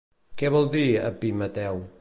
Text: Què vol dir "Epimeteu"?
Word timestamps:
Què 0.41 0.51
vol 0.55 0.65
dir 0.77 0.87
"Epimeteu"? 1.11 1.83